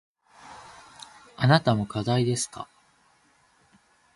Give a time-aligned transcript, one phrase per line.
[1.37, 2.67] あなたも課題ですか。